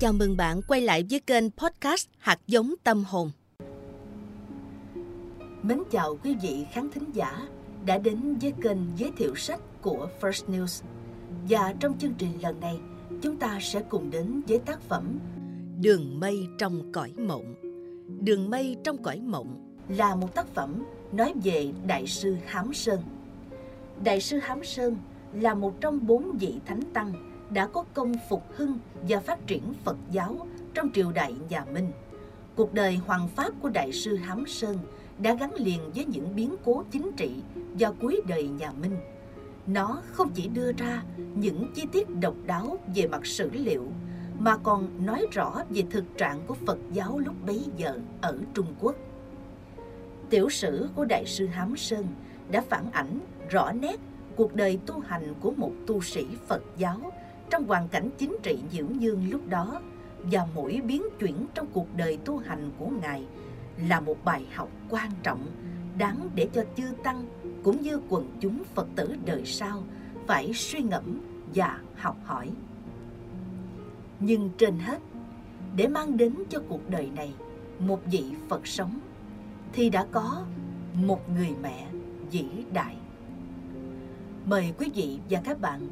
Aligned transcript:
Chào 0.00 0.12
mừng 0.12 0.36
bạn 0.36 0.60
quay 0.68 0.80
lại 0.80 1.04
với 1.10 1.20
kênh 1.20 1.50
podcast 1.50 2.08
Hạt 2.18 2.38
giống 2.46 2.74
tâm 2.84 3.04
hồn. 3.04 3.30
Mến 5.62 5.82
chào 5.90 6.18
quý 6.24 6.36
vị 6.42 6.66
khán 6.72 6.90
thính 6.90 7.04
giả 7.12 7.48
đã 7.86 7.98
đến 7.98 8.38
với 8.40 8.52
kênh 8.62 8.78
giới 8.96 9.12
thiệu 9.16 9.34
sách 9.34 9.60
của 9.82 10.08
First 10.20 10.46
News. 10.46 10.84
Và 11.48 11.74
trong 11.80 11.98
chương 11.98 12.14
trình 12.18 12.30
lần 12.42 12.60
này, 12.60 12.78
chúng 13.22 13.36
ta 13.36 13.58
sẽ 13.62 13.82
cùng 13.88 14.10
đến 14.10 14.42
với 14.48 14.58
tác 14.58 14.80
phẩm 14.80 15.18
Đường 15.80 16.20
mây 16.20 16.46
trong 16.58 16.92
cõi 16.92 17.12
mộng. 17.18 17.54
Đường 18.20 18.50
mây 18.50 18.76
trong 18.84 19.02
cõi 19.02 19.20
mộng 19.20 19.76
là 19.88 20.14
một 20.14 20.34
tác 20.34 20.46
phẩm 20.54 20.84
nói 21.12 21.32
về 21.44 21.72
Đại 21.86 22.06
sư 22.06 22.36
Hám 22.46 22.74
Sơn. 22.74 23.00
Đại 24.04 24.20
sư 24.20 24.38
Hám 24.38 24.64
Sơn 24.64 24.96
là 25.32 25.54
một 25.54 25.80
trong 25.80 26.06
bốn 26.06 26.36
vị 26.38 26.54
thánh 26.66 26.80
tăng 26.92 27.12
đã 27.50 27.66
có 27.66 27.84
công 27.94 28.12
phục 28.28 28.42
hưng 28.56 28.78
và 29.08 29.20
phát 29.20 29.46
triển 29.46 29.62
Phật 29.84 29.96
giáo 30.10 30.46
trong 30.74 30.90
triều 30.94 31.12
đại 31.12 31.34
nhà 31.48 31.64
Minh. 31.64 31.90
Cuộc 32.56 32.74
đời 32.74 32.96
hoàng 32.96 33.28
pháp 33.28 33.52
của 33.62 33.68
Đại 33.68 33.92
sư 33.92 34.16
Hám 34.16 34.46
Sơn 34.46 34.76
đã 35.18 35.34
gắn 35.34 35.54
liền 35.54 35.90
với 35.94 36.04
những 36.04 36.36
biến 36.36 36.54
cố 36.64 36.84
chính 36.90 37.10
trị 37.16 37.30
vào 37.78 37.94
cuối 38.00 38.20
đời 38.26 38.48
nhà 38.48 38.72
Minh. 38.72 38.96
Nó 39.66 40.02
không 40.12 40.30
chỉ 40.34 40.48
đưa 40.48 40.72
ra 40.72 41.02
những 41.34 41.72
chi 41.74 41.82
tiết 41.92 42.20
độc 42.20 42.34
đáo 42.46 42.78
về 42.94 43.06
mặt 43.06 43.26
sử 43.26 43.50
liệu, 43.52 43.84
mà 44.38 44.56
còn 44.56 45.06
nói 45.06 45.26
rõ 45.32 45.62
về 45.70 45.82
thực 45.90 46.04
trạng 46.16 46.40
của 46.46 46.54
Phật 46.66 46.78
giáo 46.92 47.18
lúc 47.18 47.34
bấy 47.46 47.64
giờ 47.76 47.98
ở 48.20 48.38
Trung 48.54 48.74
Quốc. 48.80 48.94
Tiểu 50.30 50.48
sử 50.48 50.88
của 50.94 51.04
Đại 51.04 51.26
sư 51.26 51.46
Hám 51.46 51.76
Sơn 51.76 52.06
đã 52.50 52.60
phản 52.68 52.90
ảnh 52.92 53.18
rõ 53.50 53.72
nét 53.72 54.00
cuộc 54.36 54.54
đời 54.54 54.78
tu 54.86 55.00
hành 55.00 55.34
của 55.40 55.52
một 55.56 55.72
tu 55.86 56.00
sĩ 56.00 56.26
Phật 56.46 56.62
giáo 56.76 57.12
trong 57.50 57.64
hoàn 57.64 57.88
cảnh 57.88 58.10
chính 58.18 58.36
trị 58.42 58.58
nhiễu 58.72 58.86
nhương 59.00 59.30
lúc 59.30 59.48
đó 59.48 59.80
và 60.22 60.46
mỗi 60.54 60.80
biến 60.84 61.02
chuyển 61.20 61.46
trong 61.54 61.66
cuộc 61.72 61.86
đời 61.96 62.18
tu 62.24 62.38
hành 62.38 62.70
của 62.78 62.88
Ngài 63.02 63.24
là 63.88 64.00
một 64.00 64.16
bài 64.24 64.46
học 64.54 64.68
quan 64.88 65.10
trọng 65.22 65.46
đáng 65.98 66.28
để 66.34 66.48
cho 66.52 66.64
chư 66.76 66.84
tăng 67.04 67.26
cũng 67.62 67.82
như 67.82 68.00
quần 68.08 68.30
chúng 68.40 68.62
Phật 68.74 68.86
tử 68.96 69.14
đời 69.24 69.42
sau 69.44 69.82
phải 70.26 70.52
suy 70.54 70.80
ngẫm 70.80 71.20
và 71.54 71.78
học 71.96 72.16
hỏi. 72.24 72.50
Nhưng 74.20 74.50
trên 74.58 74.78
hết, 74.78 74.98
để 75.76 75.88
mang 75.88 76.16
đến 76.16 76.34
cho 76.48 76.62
cuộc 76.68 76.90
đời 76.90 77.10
này 77.16 77.32
một 77.78 78.00
vị 78.06 78.24
Phật 78.48 78.66
sống 78.66 78.98
thì 79.72 79.90
đã 79.90 80.06
có 80.12 80.44
một 80.94 81.30
người 81.30 81.54
mẹ 81.62 81.88
vĩ 82.30 82.46
đại. 82.72 82.96
Mời 84.44 84.72
quý 84.78 84.90
vị 84.94 85.18
và 85.30 85.40
các 85.44 85.60
bạn 85.60 85.88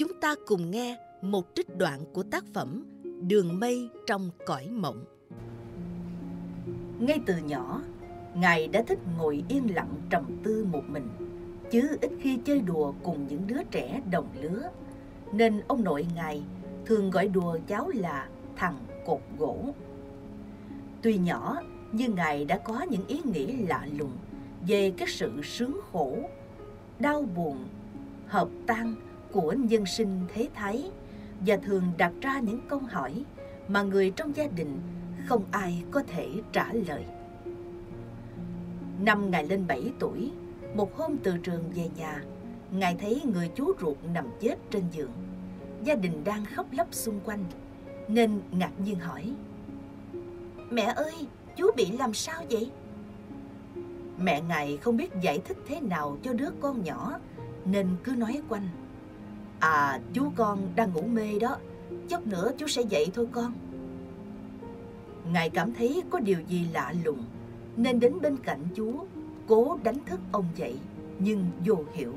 chúng 0.00 0.20
ta 0.20 0.34
cùng 0.46 0.70
nghe 0.70 0.98
một 1.22 1.46
trích 1.54 1.76
đoạn 1.76 2.00
của 2.12 2.22
tác 2.22 2.44
phẩm 2.54 2.84
Đường 3.28 3.60
mây 3.60 3.88
trong 4.06 4.30
cõi 4.46 4.68
mộng. 4.70 5.04
Ngay 6.98 7.20
từ 7.26 7.34
nhỏ, 7.36 7.82
Ngài 8.34 8.68
đã 8.68 8.82
thích 8.82 8.98
ngồi 9.18 9.44
yên 9.48 9.74
lặng 9.74 9.94
trầm 10.10 10.24
tư 10.42 10.66
một 10.72 10.82
mình, 10.88 11.08
chứ 11.70 11.98
ít 12.00 12.10
khi 12.20 12.38
chơi 12.44 12.60
đùa 12.60 12.92
cùng 13.02 13.26
những 13.28 13.46
đứa 13.46 13.62
trẻ 13.70 14.02
đồng 14.10 14.28
lứa. 14.40 14.70
Nên 15.32 15.60
ông 15.68 15.84
nội 15.84 16.06
Ngài 16.14 16.42
thường 16.86 17.10
gọi 17.10 17.28
đùa 17.28 17.58
cháu 17.66 17.90
là 17.94 18.28
thằng 18.56 18.76
cột 19.06 19.20
gỗ. 19.38 19.74
Tuy 21.02 21.18
nhỏ, 21.18 21.60
nhưng 21.92 22.14
Ngài 22.14 22.44
đã 22.44 22.58
có 22.58 22.82
những 22.90 23.06
ý 23.06 23.20
nghĩ 23.24 23.56
lạ 23.56 23.86
lùng 23.98 24.12
về 24.66 24.92
cái 24.96 25.08
sự 25.08 25.32
sướng 25.42 25.80
khổ, 25.92 26.16
đau 26.98 27.22
buồn, 27.22 27.64
hợp 28.26 28.48
tan 28.66 28.94
của 29.32 29.52
nhân 29.52 29.86
sinh 29.86 30.20
thế 30.34 30.48
thái 30.54 30.90
và 31.46 31.56
thường 31.56 31.82
đặt 31.96 32.12
ra 32.20 32.40
những 32.40 32.60
câu 32.68 32.78
hỏi 32.78 33.24
mà 33.68 33.82
người 33.82 34.10
trong 34.10 34.36
gia 34.36 34.46
đình 34.46 34.80
không 35.26 35.44
ai 35.50 35.82
có 35.90 36.02
thể 36.02 36.28
trả 36.52 36.72
lời. 36.72 37.04
Năm 39.00 39.30
Ngài 39.30 39.46
lên 39.46 39.66
7 39.66 39.92
tuổi, 39.98 40.32
một 40.74 40.96
hôm 40.96 41.16
từ 41.22 41.38
trường 41.38 41.64
về 41.74 41.88
nhà, 41.96 42.22
Ngài 42.70 42.96
thấy 43.00 43.22
người 43.24 43.50
chú 43.54 43.72
ruột 43.80 43.96
nằm 44.14 44.26
chết 44.40 44.56
trên 44.70 44.82
giường. 44.92 45.12
Gia 45.84 45.94
đình 45.94 46.24
đang 46.24 46.44
khóc 46.44 46.66
lóc 46.72 46.88
xung 46.90 47.20
quanh, 47.24 47.44
nên 48.08 48.40
ngạc 48.50 48.72
nhiên 48.84 48.98
hỏi. 48.98 49.34
Mẹ 50.70 50.82
ơi, 50.82 51.14
chú 51.56 51.70
bị 51.76 51.86
làm 51.98 52.14
sao 52.14 52.42
vậy? 52.50 52.70
Mẹ 54.18 54.42
Ngài 54.48 54.76
không 54.76 54.96
biết 54.96 55.10
giải 55.20 55.38
thích 55.44 55.56
thế 55.66 55.80
nào 55.80 56.18
cho 56.22 56.32
đứa 56.32 56.50
con 56.60 56.84
nhỏ, 56.84 57.18
nên 57.64 57.88
cứ 58.04 58.12
nói 58.12 58.40
quanh. 58.48 58.68
À, 59.60 60.00
chú 60.12 60.32
con 60.36 60.58
đang 60.76 60.92
ngủ 60.92 61.02
mê 61.02 61.38
đó, 61.38 61.56
chút 62.08 62.26
nữa 62.26 62.50
chú 62.58 62.66
sẽ 62.68 62.82
dậy 62.82 63.10
thôi 63.14 63.28
con. 63.32 63.52
Ngài 65.32 65.50
cảm 65.50 65.74
thấy 65.74 66.02
có 66.10 66.20
điều 66.20 66.40
gì 66.48 66.66
lạ 66.72 66.94
lùng, 67.04 67.24
nên 67.76 68.00
đến 68.00 68.20
bên 68.22 68.36
cạnh 68.36 68.64
chú, 68.74 68.94
cố 69.46 69.78
đánh 69.82 69.98
thức 70.06 70.20
ông 70.32 70.44
dậy, 70.56 70.78
nhưng 71.18 71.50
vô 71.66 71.76
hiệu. 71.92 72.14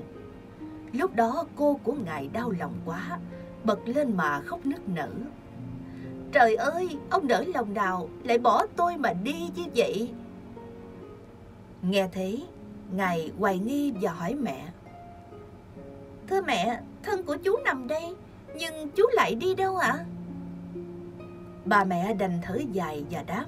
Lúc 0.93 1.15
đó 1.15 1.45
cô 1.55 1.79
của 1.83 1.93
Ngài 2.05 2.29
đau 2.33 2.53
lòng 2.59 2.73
quá, 2.85 3.19
bật 3.63 3.79
lên 3.85 4.17
mà 4.17 4.41
khóc 4.41 4.65
nức 4.65 4.89
nở. 4.89 5.09
Trời 6.31 6.55
ơi, 6.55 6.97
ông 7.09 7.27
đỡ 7.27 7.43
lòng 7.53 7.73
nào 7.73 8.09
lại 8.23 8.37
bỏ 8.37 8.65
tôi 8.75 8.97
mà 8.97 9.13
đi 9.13 9.49
như 9.55 9.63
vậy? 9.75 10.09
Nghe 11.81 12.09
thế, 12.11 12.39
Ngài 12.91 13.31
hoài 13.39 13.59
nghi 13.59 13.93
và 14.01 14.11
hỏi 14.11 14.35
mẹ. 14.35 14.67
Thưa 16.27 16.41
mẹ, 16.41 16.81
thân 17.03 17.23
của 17.23 17.37
chú 17.43 17.57
nằm 17.65 17.87
đây, 17.87 18.15
nhưng 18.55 18.89
chú 18.89 19.03
lại 19.13 19.35
đi 19.35 19.55
đâu 19.55 19.77
ạ? 19.77 19.91
À? 19.91 20.05
Bà 21.65 21.83
mẹ 21.83 22.13
đành 22.13 22.39
thở 22.43 22.59
dài 22.71 23.05
và 23.11 23.23
đáp. 23.23 23.45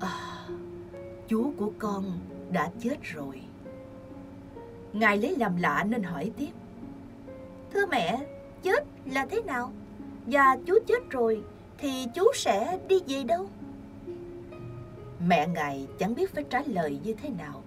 À, 0.00 0.46
chú 1.28 1.52
của 1.58 1.72
con 1.78 2.04
đã 2.50 2.70
chết 2.80 2.96
rồi. 3.02 3.40
Ngài 4.92 5.16
lấy 5.16 5.36
làm 5.36 5.56
lạ 5.56 5.84
nên 5.88 6.02
hỏi 6.02 6.30
tiếp. 6.36 6.50
Thưa 7.72 7.86
mẹ, 7.86 8.26
chết 8.62 8.84
là 9.04 9.26
thế 9.26 9.42
nào? 9.42 9.72
Và 10.26 10.56
chú 10.66 10.74
chết 10.86 11.10
rồi 11.10 11.42
thì 11.78 12.06
chú 12.14 12.24
sẽ 12.34 12.78
đi 12.88 12.96
về 13.06 13.22
đâu? 13.24 13.48
Mẹ 15.26 15.48
ngài 15.48 15.86
chẳng 15.98 16.14
biết 16.14 16.34
phải 16.34 16.44
trả 16.50 16.62
lời 16.66 17.00
như 17.04 17.14
thế 17.22 17.28
nào 17.28 17.62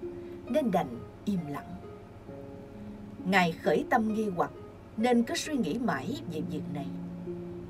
nên 0.48 0.72
đành 0.72 1.00
im 1.26 1.40
lặng. 1.50 1.77
Ngài 3.30 3.52
khởi 3.52 3.86
tâm 3.90 4.14
nghi 4.14 4.30
hoặc 4.36 4.52
nên 4.98 5.24
cứ 5.24 5.36
suy 5.36 5.58
nghĩ 5.58 5.80
mãi 5.80 6.22
về 6.32 6.42
việc 6.52 6.62
này. 6.74 6.88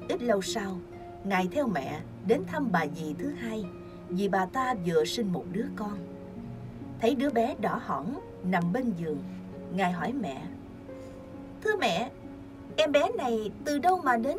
Ít 0.09 0.21
lâu 0.21 0.41
sau, 0.41 0.77
Ngài 1.23 1.47
theo 1.51 1.67
mẹ 1.67 1.99
đến 2.27 2.41
thăm 2.47 2.71
bà 2.71 2.85
dì 2.95 3.13
thứ 3.13 3.29
hai 3.29 3.65
vì 4.09 4.27
bà 4.27 4.45
ta 4.45 4.75
vừa 4.85 5.05
sinh 5.05 5.33
một 5.33 5.45
đứa 5.51 5.65
con. 5.75 5.97
Thấy 7.01 7.15
đứa 7.15 7.29
bé 7.29 7.55
đỏ 7.61 7.81
hỏng 7.85 8.19
nằm 8.43 8.73
bên 8.73 8.93
giường, 8.97 9.19
Ngài 9.75 9.91
hỏi 9.91 10.13
mẹ. 10.13 10.43
Thưa 11.63 11.75
mẹ, 11.75 12.11
em 12.75 12.91
bé 12.91 13.09
này 13.17 13.51
từ 13.65 13.79
đâu 13.79 14.01
mà 14.03 14.17
đến? 14.17 14.37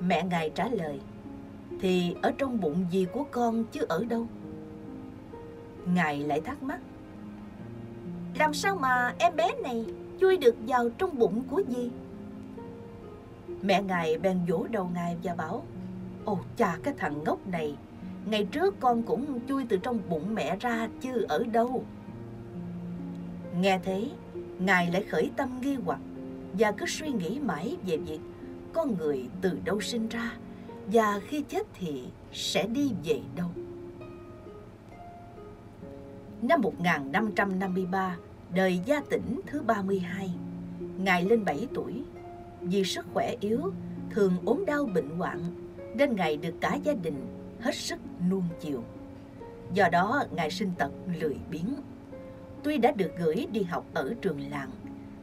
Mẹ 0.00 0.24
Ngài 0.30 0.50
trả 0.50 0.68
lời, 0.68 1.00
thì 1.80 2.14
ở 2.22 2.32
trong 2.38 2.60
bụng 2.60 2.86
dì 2.92 3.06
của 3.12 3.24
con 3.30 3.64
chứ 3.64 3.86
ở 3.88 4.04
đâu. 4.04 4.26
Ngài 5.86 6.18
lại 6.18 6.40
thắc 6.40 6.62
mắc, 6.62 6.80
làm 8.34 8.54
sao 8.54 8.76
mà 8.76 9.14
em 9.18 9.36
bé 9.36 9.52
này 9.62 9.84
chui 10.20 10.36
được 10.36 10.56
vào 10.66 10.90
trong 10.98 11.18
bụng 11.18 11.42
của 11.50 11.62
dì? 11.68 11.90
Mẹ 13.62 13.82
ngài 13.82 14.18
bèn 14.18 14.40
vỗ 14.48 14.66
đầu 14.70 14.90
ngài 14.94 15.16
và 15.22 15.34
bảo, 15.34 15.62
Ồ 16.24 16.38
cha, 16.56 16.78
cái 16.82 16.94
thằng 16.98 17.24
ngốc 17.24 17.46
này, 17.46 17.76
Ngày 18.26 18.44
trước 18.44 18.80
con 18.80 19.02
cũng 19.02 19.40
chui 19.48 19.64
từ 19.68 19.76
trong 19.76 19.98
bụng 20.08 20.34
mẹ 20.34 20.56
ra 20.60 20.88
chứ 21.00 21.26
ở 21.28 21.44
đâu 21.44 21.84
Nghe 23.60 23.80
thế, 23.82 24.08
Ngài 24.58 24.90
lại 24.90 25.04
khởi 25.04 25.30
tâm 25.36 25.60
nghi 25.60 25.76
hoặc 25.84 26.00
Và 26.52 26.72
cứ 26.72 26.86
suy 26.86 27.08
nghĩ 27.08 27.38
mãi 27.38 27.76
về 27.86 27.96
việc 27.96 28.20
Con 28.72 28.96
người 28.98 29.28
từ 29.40 29.58
đâu 29.64 29.80
sinh 29.80 30.08
ra 30.08 30.32
Và 30.86 31.20
khi 31.26 31.42
chết 31.48 31.66
thì 31.74 32.04
sẽ 32.32 32.66
đi 32.66 32.92
về 33.04 33.20
đâu 33.36 33.48
Năm 36.42 36.60
1553 36.60 38.16
Đời 38.54 38.80
gia 38.84 39.00
tỉnh 39.00 39.40
thứ 39.46 39.62
32 39.62 40.30
Ngài 40.98 41.24
lên 41.24 41.44
7 41.44 41.66
tuổi 41.74 42.04
vì 42.60 42.84
sức 42.84 43.06
khỏe 43.14 43.34
yếu, 43.40 43.72
thường 44.10 44.32
ốm 44.44 44.64
đau 44.66 44.84
bệnh 44.94 45.10
hoạn, 45.10 45.38
nên 45.94 46.16
Ngài 46.16 46.36
được 46.36 46.54
cả 46.60 46.78
gia 46.84 46.92
đình 46.92 47.26
hết 47.60 47.74
sức 47.74 47.98
nuông 48.30 48.44
chiều. 48.60 48.82
Do 49.74 49.88
đó, 49.92 50.24
Ngài 50.30 50.50
sinh 50.50 50.70
tật 50.78 50.90
lười 51.20 51.36
biếng. 51.50 51.74
Tuy 52.62 52.78
đã 52.78 52.92
được 52.92 53.10
gửi 53.18 53.46
đi 53.52 53.62
học 53.62 53.84
ở 53.94 54.14
trường 54.22 54.40
làng, 54.50 54.70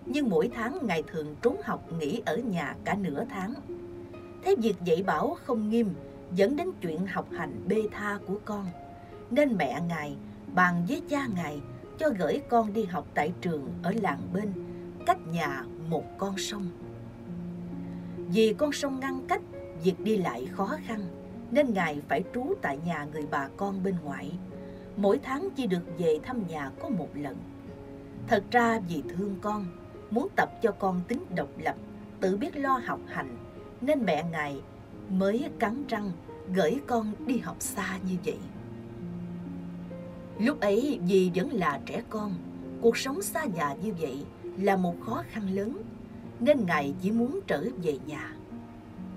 nhưng 0.06 0.30
mỗi 0.30 0.50
tháng 0.54 0.78
Ngài 0.82 1.04
thường 1.04 1.36
trốn 1.42 1.58
học 1.64 1.94
nghỉ 2.00 2.22
ở 2.26 2.38
nhà 2.38 2.76
cả 2.84 2.96
nửa 2.96 3.26
tháng. 3.30 3.54
Thế 4.44 4.56
việc 4.62 4.76
dạy 4.86 5.04
bảo 5.04 5.38
không 5.46 5.70
nghiêm 5.70 5.90
dẫn 6.36 6.56
đến 6.56 6.68
chuyện 6.82 7.08
học 7.08 7.28
hành 7.32 7.64
bê 7.68 7.84
tha 7.92 8.20
của 8.28 8.40
con, 8.46 8.66
nên 9.32 9.56
mẹ 9.58 9.82
Ngài 9.88 10.16
bàn 10.56 10.86
với 10.88 11.02
cha 11.10 11.28
Ngài 11.36 11.62
cho 11.98 12.10
gửi 12.20 12.42
con 12.50 12.74
đi 12.74 12.84
học 12.84 13.08
tại 13.14 13.34
trường 13.42 13.70
ở 13.84 13.94
làng 14.02 14.22
bên, 14.34 14.54
cách 15.06 15.28
nhà 15.28 15.64
một 15.90 16.04
con 16.18 16.38
sông 16.38 16.70
vì 18.30 18.54
con 18.58 18.72
sông 18.72 19.00
ngăn 19.00 19.20
cách 19.28 19.42
việc 19.84 20.00
đi 20.00 20.18
lại 20.18 20.48
khó 20.52 20.78
khăn 20.86 21.02
nên 21.52 21.74
ngài 21.74 22.02
phải 22.08 22.24
trú 22.34 22.54
tại 22.62 22.80
nhà 22.86 23.08
người 23.14 23.26
bà 23.32 23.50
con 23.58 23.84
bên 23.84 23.96
ngoại. 24.04 24.32
Mỗi 24.98 25.20
tháng 25.24 25.50
chỉ 25.56 25.68
được 25.68 25.84
về 25.98 26.20
thăm 26.24 26.48
nhà 26.48 26.72
có 26.80 26.90
một 26.90 27.10
lần. 27.16 27.38
Thật 28.28 28.44
ra 28.52 28.80
vì 28.90 29.04
thương 29.10 29.36
con, 29.42 29.66
muốn 30.12 30.28
tập 30.36 30.50
cho 30.62 30.72
con 30.72 31.02
tính 31.08 31.26
độc 31.36 31.50
lập, 31.58 31.76
tự 32.20 32.38
biết 32.38 32.58
lo 32.58 32.82
học 32.86 33.00
hành, 33.08 33.38
nên 33.82 34.06
mẹ 34.06 34.26
ngài 34.32 34.62
mới 35.10 35.50
cắn 35.60 35.84
răng 35.88 36.12
gửi 36.54 36.80
con 36.88 37.14
đi 37.28 37.38
học 37.38 37.56
xa 37.60 37.98
như 38.10 38.16
vậy. 38.26 38.38
Lúc 40.39 40.60
ấy 40.60 41.00
vì 41.07 41.31
vẫn 41.36 41.54
là 41.54 41.80
trẻ 41.86 42.01
con, 42.10 42.34
cuộc 42.81 42.98
sống 42.98 43.22
xa 43.22 43.45
nhà 43.45 43.75
như 43.84 43.94
vậy 44.00 44.25
là 44.57 44.75
một 44.75 44.95
khó 45.06 45.24
khăn 45.30 45.50
lớn, 45.56 45.81
nên 46.39 46.66
ngài 46.66 46.94
chỉ 47.01 47.12
muốn 47.12 47.39
trở 47.48 47.63
về 47.84 47.98
nhà. 48.07 48.34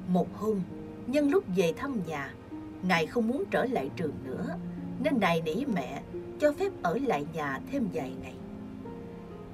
Một 0.08 0.28
hôm, 0.34 0.60
nhân 1.06 1.30
lúc 1.30 1.44
về 1.56 1.72
thăm 1.76 2.00
nhà, 2.06 2.34
ngài 2.82 3.06
không 3.06 3.28
muốn 3.28 3.44
trở 3.50 3.64
lại 3.64 3.90
trường 3.96 4.14
nữa, 4.24 4.56
nên 5.04 5.20
nài 5.20 5.42
nỉ 5.42 5.64
mẹ 5.74 6.02
cho 6.40 6.52
phép 6.52 6.72
ở 6.82 6.98
lại 7.06 7.26
nhà 7.34 7.60
thêm 7.72 7.88
vài 7.92 8.12
ngày. 8.22 8.34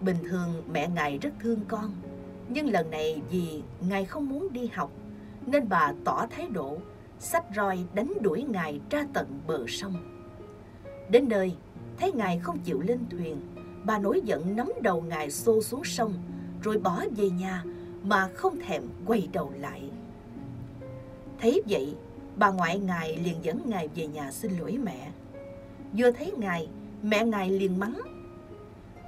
Bình 0.01 0.17
thường 0.29 0.63
mẹ 0.73 0.89
ngài 0.89 1.19
rất 1.19 1.31
thương 1.41 1.61
con, 1.69 1.95
nhưng 2.49 2.71
lần 2.71 2.91
này 2.91 3.23
vì 3.31 3.63
ngài 3.89 4.05
không 4.05 4.29
muốn 4.29 4.53
đi 4.53 4.67
học, 4.67 4.91
nên 5.47 5.69
bà 5.69 5.93
tỏ 6.05 6.27
thái 6.31 6.49
độ 6.49 6.79
sách 7.19 7.45
roi 7.57 7.79
đánh 7.95 8.13
đuổi 8.21 8.45
ngài 8.49 8.81
ra 8.91 9.07
tận 9.13 9.41
bờ 9.47 9.65
sông. 9.69 10.16
Đến 11.11 11.29
nơi, 11.29 11.53
thấy 11.99 12.13
ngài 12.13 12.39
không 12.39 12.59
chịu 12.59 12.81
lên 12.81 12.99
thuyền, 13.11 13.41
bà 13.85 13.99
nổi 13.99 14.21
giận 14.25 14.57
nắm 14.57 14.73
đầu 14.83 15.03
ngài 15.03 15.31
xô 15.31 15.63
xuống 15.63 15.85
sông, 15.85 16.15
rồi 16.63 16.79
bỏ 16.79 17.05
về 17.17 17.31
nhà 17.31 17.65
mà 18.03 18.29
không 18.35 18.59
thèm 18.67 18.83
quay 19.07 19.29
đầu 19.33 19.53
lại. 19.61 19.83
Thấy 21.41 21.63
vậy, 21.69 21.95
bà 22.37 22.51
ngoại 22.51 22.79
ngài 22.79 23.17
liền 23.17 23.37
dẫn 23.43 23.61
ngài 23.67 23.89
về 23.89 24.07
nhà 24.07 24.33
xin 24.33 24.53
lỗi 24.59 24.79
mẹ. 24.83 25.11
Vừa 25.97 26.11
thấy 26.11 26.33
ngài, 26.37 26.69
mẹ 27.03 27.25
ngài 27.25 27.51
liền 27.51 27.79
mắng. 27.79 28.01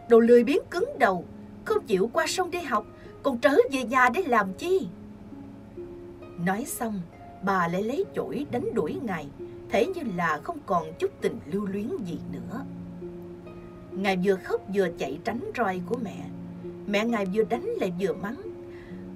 Đồ 0.09 0.19
lười 0.19 0.45
biến 0.45 0.59
cứng 0.71 0.89
đầu, 0.99 1.25
không 1.65 1.87
chịu 1.87 2.11
qua 2.13 2.27
sông 2.27 2.51
đi 2.51 2.61
học, 2.61 2.87
còn 3.23 3.39
trở 3.39 3.57
về 3.73 3.85
nhà 3.85 4.09
để 4.15 4.23
làm 4.27 4.53
chi? 4.55 4.89
Nói 6.45 6.65
xong, 6.65 7.01
bà 7.43 7.69
lại 7.69 7.83
lấy 7.83 8.05
chổi 8.15 8.47
đánh 8.51 8.75
đuổi 8.75 8.99
ngài, 9.03 9.27
thế 9.71 9.87
như 9.87 10.03
là 10.17 10.41
không 10.43 10.59
còn 10.67 10.93
chút 10.99 11.11
tình 11.21 11.39
lưu 11.47 11.67
luyến 11.67 11.89
gì 12.05 12.19
nữa. 12.33 12.65
Ngài 13.93 14.19
vừa 14.25 14.35
khóc 14.35 14.61
vừa 14.75 14.89
chạy 14.99 15.19
tránh 15.25 15.41
roi 15.57 15.81
của 15.87 15.97
mẹ. 16.03 16.25
Mẹ 16.87 17.05
ngài 17.05 17.27
vừa 17.27 17.45
đánh 17.45 17.65
lại 17.65 17.93
vừa 18.01 18.13
mắng. 18.13 18.41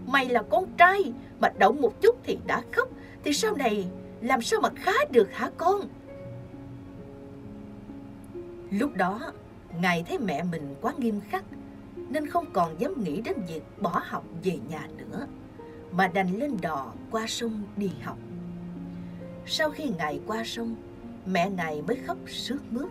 Mày 0.06 0.28
là 0.28 0.42
con 0.42 0.64
trai, 0.76 1.12
mà 1.40 1.52
động 1.58 1.80
một 1.80 2.00
chút 2.00 2.16
thì 2.24 2.38
đã 2.46 2.62
khóc, 2.72 2.88
thì 3.24 3.32
sau 3.32 3.56
này 3.56 3.86
làm 4.20 4.42
sao 4.42 4.60
mà 4.60 4.68
khá 4.76 4.92
được 5.10 5.32
hả 5.32 5.50
con? 5.56 5.80
Lúc 8.70 8.94
đó, 8.94 9.32
Ngài 9.80 10.02
thấy 10.02 10.18
mẹ 10.18 10.42
mình 10.42 10.74
quá 10.80 10.92
nghiêm 10.98 11.20
khắc, 11.20 11.44
nên 11.96 12.26
không 12.26 12.46
còn 12.52 12.80
dám 12.80 13.04
nghĩ 13.04 13.20
đến 13.20 13.36
việc 13.48 13.62
bỏ 13.80 14.02
học 14.04 14.24
về 14.44 14.58
nhà 14.68 14.88
nữa, 14.96 15.26
mà 15.92 16.08
đành 16.08 16.38
lên 16.38 16.56
đò 16.62 16.92
qua 17.10 17.26
sông 17.26 17.62
đi 17.76 17.90
học. 18.02 18.18
Sau 19.46 19.70
khi 19.70 19.90
Ngài 19.98 20.20
qua 20.26 20.42
sông, 20.44 20.74
mẹ 21.26 21.50
Ngài 21.50 21.82
mới 21.82 21.96
khóc 21.96 22.16
sướt 22.26 22.60
mướt. 22.70 22.88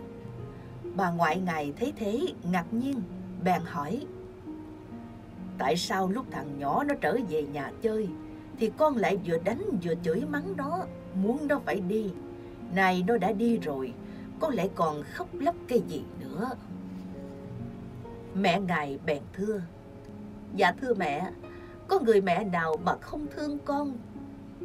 Bà 0.94 1.10
ngoại 1.10 1.40
Ngài 1.40 1.72
thấy 1.76 1.92
thế 1.96 2.20
ngạc 2.52 2.66
nhiên, 2.72 3.02
bèn 3.44 3.62
hỏi. 3.64 4.06
Tại 5.58 5.76
sao 5.76 6.08
lúc 6.08 6.26
thằng 6.30 6.58
nhỏ 6.58 6.84
nó 6.84 6.94
trở 7.00 7.16
về 7.28 7.42
nhà 7.42 7.70
chơi, 7.82 8.08
thì 8.58 8.72
con 8.76 8.96
lại 8.96 9.18
vừa 9.26 9.38
đánh 9.38 9.62
vừa 9.82 9.94
chửi 10.02 10.20
mắng 10.20 10.54
nó, 10.56 10.84
muốn 11.14 11.48
nó 11.48 11.60
phải 11.64 11.80
đi. 11.80 12.10
Này 12.74 13.04
nó 13.06 13.18
đã 13.18 13.32
đi 13.32 13.58
rồi, 13.58 13.92
con 14.40 14.54
lại 14.54 14.70
còn 14.74 15.02
khóc 15.02 15.28
lóc 15.32 15.56
cái 15.68 15.82
gì 15.88 16.02
nữa. 16.20 16.50
Mẹ 18.34 18.60
ngài 18.60 18.98
bèn 19.06 19.22
thưa. 19.32 19.62
Dạ 20.56 20.72
thưa 20.80 20.94
mẹ, 20.94 21.30
có 21.88 21.98
người 22.00 22.20
mẹ 22.20 22.44
nào 22.44 22.76
mà 22.84 22.96
không 23.00 23.26
thương 23.36 23.58
con 23.64 23.96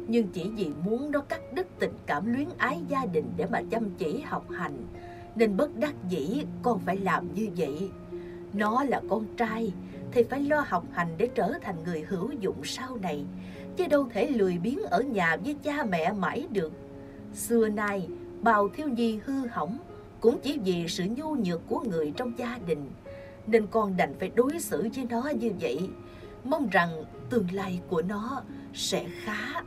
nhưng 0.08 0.28
chỉ 0.28 0.50
vì 0.56 0.70
muốn 0.84 1.10
nó 1.10 1.20
cắt 1.20 1.40
đứt 1.52 1.66
tình 1.78 1.92
cảm 2.06 2.34
luyến 2.34 2.48
ái 2.58 2.80
gia 2.88 3.04
đình 3.04 3.32
để 3.36 3.46
mà 3.50 3.62
chăm 3.70 3.90
chỉ 3.98 4.20
học 4.20 4.50
hành, 4.50 4.86
nên 5.34 5.56
bất 5.56 5.76
đắc 5.76 5.94
dĩ 6.08 6.42
con 6.62 6.78
phải 6.78 6.96
làm 6.96 7.34
như 7.34 7.48
vậy. 7.56 7.90
Nó 8.52 8.84
là 8.84 9.00
con 9.10 9.24
trai 9.36 9.72
thì 10.12 10.22
phải 10.22 10.40
lo 10.40 10.64
học 10.66 10.84
hành 10.92 11.14
để 11.18 11.28
trở 11.34 11.52
thành 11.62 11.84
người 11.84 12.04
hữu 12.08 12.30
dụng 12.40 12.64
sau 12.64 12.96
này, 12.96 13.24
chứ 13.76 13.86
đâu 13.86 14.08
thể 14.12 14.26
lười 14.26 14.58
biếng 14.58 14.82
ở 14.90 15.00
nhà 15.02 15.36
với 15.44 15.56
cha 15.62 15.84
mẹ 15.84 16.12
mãi 16.12 16.46
được. 16.50 16.72
Xưa 17.34 17.68
nay 17.68 18.08
bào 18.42 18.68
thiếu 18.68 18.88
nhi 18.88 19.20
hư 19.24 19.46
hỏng 19.46 19.78
cũng 20.20 20.38
chỉ 20.42 20.58
vì 20.64 20.88
sự 20.88 21.04
nhu 21.16 21.34
nhược 21.34 21.60
của 21.68 21.80
người 21.80 22.12
trong 22.16 22.38
gia 22.38 22.58
đình, 22.66 22.90
nên 23.46 23.66
con 23.66 23.96
đành 23.96 24.14
phải 24.18 24.30
đối 24.34 24.60
xử 24.60 24.88
với 24.94 25.06
nó 25.10 25.22
như 25.40 25.52
vậy. 25.60 25.88
Mong 26.44 26.68
rằng 26.70 27.04
tương 27.30 27.46
lai 27.52 27.80
của 27.88 28.02
nó 28.02 28.42
sẽ 28.74 29.06
khá 29.24 29.62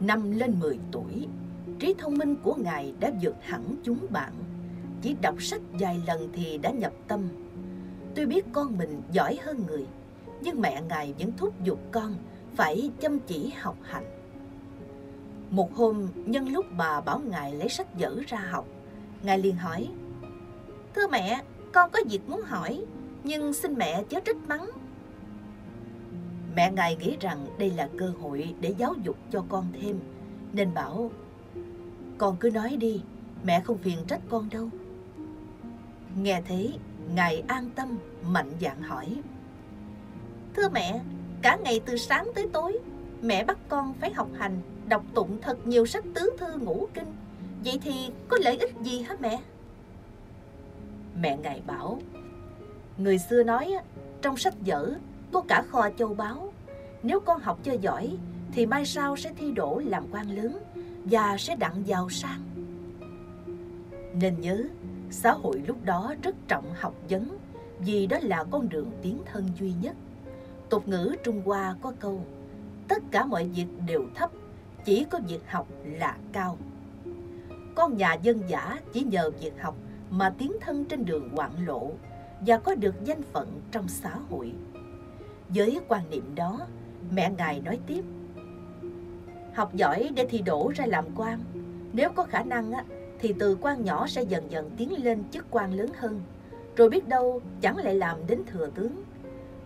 Năm 0.00 0.30
lên 0.30 0.60
10 0.60 0.78
tuổi, 0.92 1.28
trí 1.78 1.94
thông 1.98 2.18
minh 2.18 2.36
của 2.42 2.54
Ngài 2.54 2.94
đã 3.00 3.10
vượt 3.22 3.36
hẳn 3.40 3.76
chúng 3.82 4.06
bạn. 4.10 4.32
Chỉ 5.02 5.16
đọc 5.22 5.42
sách 5.42 5.60
vài 5.72 6.00
lần 6.06 6.28
thì 6.32 6.58
đã 6.58 6.70
nhập 6.70 6.92
tâm. 7.08 7.28
Tuy 8.14 8.26
biết 8.26 8.44
con 8.52 8.78
mình 8.78 9.02
giỏi 9.12 9.38
hơn 9.42 9.64
người, 9.66 9.86
nhưng 10.40 10.60
mẹ 10.60 10.82
Ngài 10.88 11.14
vẫn 11.18 11.32
thúc 11.36 11.54
giục 11.64 11.80
con 11.92 12.14
phải 12.56 12.90
chăm 13.00 13.18
chỉ 13.18 13.52
học 13.60 13.76
hành. 13.82 14.04
Một 15.50 15.74
hôm, 15.74 16.08
nhân 16.14 16.48
lúc 16.48 16.66
bà 16.76 17.00
bảo 17.00 17.18
Ngài 17.18 17.54
lấy 17.54 17.68
sách 17.68 17.98
vở 17.98 18.16
ra 18.26 18.38
học, 18.38 18.66
Ngài 19.22 19.38
liền 19.38 19.56
hỏi, 19.56 19.88
Thưa 20.94 21.06
mẹ, 21.06 21.42
con 21.72 21.90
có 21.90 21.98
việc 22.10 22.28
muốn 22.28 22.42
hỏi, 22.42 22.84
nhưng 23.24 23.52
xin 23.52 23.74
mẹ 23.74 24.02
chớ 24.08 24.20
trách 24.20 24.36
mắng 24.48 24.70
Mẹ 26.54 26.72
ngài 26.72 26.96
nghĩ 26.96 27.16
rằng 27.20 27.46
đây 27.58 27.70
là 27.70 27.88
cơ 27.98 28.12
hội 28.20 28.54
để 28.60 28.74
giáo 28.78 28.94
dục 29.02 29.16
cho 29.30 29.44
con 29.48 29.66
thêm, 29.80 29.98
nên 30.52 30.74
bảo, 30.74 31.10
con 32.18 32.36
cứ 32.40 32.50
nói 32.50 32.76
đi, 32.76 33.02
mẹ 33.44 33.60
không 33.60 33.78
phiền 33.78 33.98
trách 34.08 34.20
con 34.28 34.48
đâu. 34.50 34.68
Nghe 36.22 36.42
thế, 36.46 36.70
ngài 37.14 37.42
an 37.48 37.70
tâm, 37.74 37.98
mạnh 38.22 38.50
dạn 38.60 38.82
hỏi. 38.82 39.16
Thưa 40.56 40.68
mẹ, 40.68 41.00
cả 41.42 41.58
ngày 41.64 41.80
từ 41.86 41.96
sáng 41.96 42.28
tới 42.34 42.48
tối, 42.52 42.78
mẹ 43.22 43.44
bắt 43.44 43.58
con 43.68 43.94
phải 44.00 44.12
học 44.12 44.28
hành, 44.38 44.60
đọc 44.88 45.04
tụng 45.14 45.38
thật 45.42 45.66
nhiều 45.66 45.86
sách 45.86 46.04
tứ 46.14 46.30
thư 46.38 46.56
ngũ 46.56 46.88
kinh. 46.94 47.12
Vậy 47.64 47.78
thì 47.82 48.10
có 48.28 48.38
lợi 48.40 48.58
ích 48.58 48.74
gì 48.82 49.02
hả 49.02 49.16
mẹ? 49.20 49.40
Mẹ 51.20 51.36
ngài 51.42 51.62
bảo, 51.66 52.00
người 52.98 53.18
xưa 53.18 53.42
nói 53.42 53.74
trong 54.22 54.36
sách 54.36 54.54
vở 54.66 54.94
có 55.32 55.42
cả 55.48 55.62
kho 55.70 55.88
châu 55.98 56.14
báu. 56.14 56.52
Nếu 57.02 57.20
con 57.20 57.40
học 57.40 57.58
cho 57.62 57.72
giỏi, 57.72 58.16
thì 58.52 58.66
mai 58.66 58.86
sau 58.86 59.16
sẽ 59.16 59.32
thi 59.38 59.52
đỗ 59.52 59.82
làm 59.86 60.04
quan 60.12 60.30
lớn 60.30 60.58
và 61.04 61.36
sẽ 61.38 61.56
đặng 61.56 61.82
giàu 61.86 62.10
sang. 62.10 62.40
Nên 64.14 64.40
nhớ, 64.40 64.62
xã 65.10 65.32
hội 65.32 65.62
lúc 65.66 65.84
đó 65.84 66.14
rất 66.22 66.34
trọng 66.48 66.74
học 66.74 66.94
vấn 67.08 67.38
vì 67.78 68.06
đó 68.06 68.18
là 68.22 68.44
con 68.50 68.68
đường 68.68 68.90
tiến 69.02 69.18
thân 69.32 69.48
duy 69.58 69.72
nhất. 69.80 69.96
Tục 70.70 70.88
ngữ 70.88 71.16
Trung 71.24 71.42
Hoa 71.44 71.76
có 71.82 71.92
câu, 72.00 72.24
tất 72.88 73.02
cả 73.10 73.24
mọi 73.24 73.44
việc 73.48 73.66
đều 73.86 74.04
thấp, 74.14 74.30
chỉ 74.84 75.04
có 75.10 75.20
việc 75.28 75.50
học 75.50 75.68
là 75.84 76.16
cao. 76.32 76.58
Con 77.74 77.96
nhà 77.96 78.14
dân 78.14 78.42
giả 78.48 78.78
chỉ 78.92 79.02
nhờ 79.02 79.30
việc 79.30 79.52
học 79.62 79.74
mà 80.10 80.34
tiến 80.38 80.52
thân 80.60 80.84
trên 80.84 81.04
đường 81.04 81.28
hoạn 81.36 81.66
lộ 81.66 81.90
và 82.40 82.58
có 82.58 82.74
được 82.74 83.04
danh 83.04 83.22
phận 83.22 83.60
trong 83.70 83.88
xã 83.88 84.10
hội. 84.30 84.52
Với 85.48 85.80
quan 85.88 86.02
niệm 86.10 86.34
đó, 86.34 86.60
mẹ 87.10 87.30
ngài 87.38 87.60
nói 87.60 87.78
tiếp. 87.86 88.04
Học 89.54 89.74
giỏi 89.74 90.10
để 90.14 90.26
thi 90.30 90.42
đổ 90.42 90.72
ra 90.74 90.86
làm 90.86 91.04
quan. 91.16 91.38
Nếu 91.92 92.10
có 92.10 92.24
khả 92.24 92.42
năng 92.42 92.72
á, 92.72 92.84
thì 93.18 93.34
từ 93.38 93.58
quan 93.60 93.84
nhỏ 93.84 94.06
sẽ 94.06 94.22
dần 94.22 94.50
dần 94.50 94.70
tiến 94.76 95.04
lên 95.04 95.24
chức 95.30 95.46
quan 95.50 95.74
lớn 95.74 95.90
hơn. 95.98 96.20
Rồi 96.76 96.90
biết 96.90 97.08
đâu 97.08 97.40
chẳng 97.60 97.76
lại 97.76 97.94
làm 97.94 98.26
đến 98.26 98.42
thừa 98.46 98.70
tướng. 98.74 99.02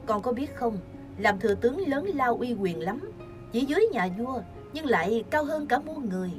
Con 0.07 0.23
có 0.23 0.33
biết 0.33 0.55
không, 0.55 0.79
làm 1.19 1.39
thừa 1.39 1.55
tướng 1.55 1.89
lớn 1.89 2.11
lao 2.15 2.37
uy 2.37 2.55
quyền 2.55 2.81
lắm. 2.81 3.13
Chỉ 3.53 3.61
dưới 3.65 3.87
nhà 3.93 4.09
vua, 4.19 4.41
nhưng 4.73 4.87
lại 4.87 5.25
cao 5.31 5.45
hơn 5.45 5.67
cả 5.67 5.79
muôn 5.79 6.09
người. 6.09 6.31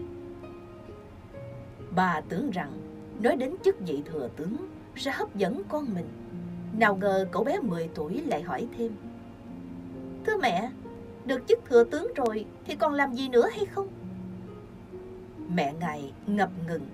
Bà 1.95 2.21
tưởng 2.29 2.51
rằng 2.51 2.71
nói 3.19 3.35
đến 3.35 3.55
chức 3.63 3.79
vị 3.79 4.01
thừa 4.05 4.29
tướng 4.35 4.55
sẽ 4.95 5.11
hấp 5.11 5.35
dẫn 5.35 5.61
con 5.69 5.93
mình. 5.93 6.07
Nào 6.77 6.95
ngờ 6.95 7.27
cậu 7.31 7.43
bé 7.43 7.59
10 7.59 7.89
tuổi 7.95 8.21
lại 8.25 8.41
hỏi 8.41 8.67
thêm. 8.77 8.91
Thưa 10.25 10.37
mẹ, 10.37 10.69
được 11.25 11.47
chức 11.47 11.59
thừa 11.65 11.83
tướng 11.83 12.13
rồi 12.15 12.45
thì 12.65 12.75
còn 12.75 12.93
làm 12.93 13.13
gì 13.13 13.29
nữa 13.29 13.49
hay 13.51 13.65
không? 13.65 13.87
Mẹ 15.55 15.73
ngài 15.79 16.13
ngập 16.27 16.49
ngừng, 16.67 16.85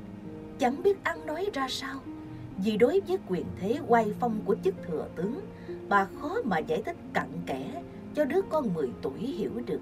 chẳng 0.60 0.84
biết 0.84 1.04
ăn 1.04 1.26
nói 1.26 1.50
ra 1.54 1.68
sao. 1.70 2.00
Vì 2.58 2.78
đối 2.78 3.02
với 3.08 3.18
quyền 3.28 3.46
thế 3.60 3.80
quay 3.88 4.14
phong 4.20 4.42
của 4.46 4.56
chức 4.64 4.76
thừa 4.88 5.08
tướng, 5.16 5.40
bà 5.90 6.08
khó 6.22 6.36
mà 6.44 6.60
giải 6.60 6.82
thích 6.82 6.96
cặn 7.14 7.28
kẽ 7.46 7.82
cho 8.16 8.26
đứa 8.26 8.42
con 8.50 8.74
10 8.74 8.90
tuổi 9.02 9.20
hiểu 9.20 9.62
được. 9.66 9.82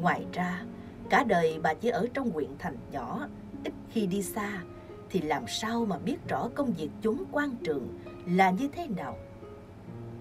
Ngoài 0.00 0.26
ra, 0.32 0.62
cả 1.08 1.24
đời 1.24 1.60
bà 1.62 1.74
chỉ 1.74 1.88
ở 1.88 2.06
trong 2.14 2.30
huyện 2.30 2.50
thành 2.58 2.76
nhỏ, 2.92 3.26
ít 3.64 3.72
khi 3.90 4.06
đi 4.06 4.22
xa, 4.22 4.62
thì 5.10 5.20
làm 5.20 5.44
sao 5.48 5.84
mà 5.84 5.98
biết 5.98 6.28
rõ 6.28 6.48
công 6.54 6.72
việc 6.72 6.90
chốn 7.02 7.16
quan 7.32 7.50
trường 7.64 7.88
là 8.26 8.50
như 8.50 8.68
thế 8.68 8.86
nào? 8.96 9.16